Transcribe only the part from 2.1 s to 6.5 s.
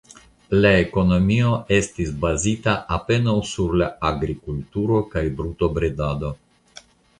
bazata apenaŭ sur la agrikulturo kaj brutobredado.